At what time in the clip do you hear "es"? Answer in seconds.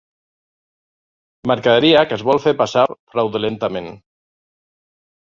2.19-2.23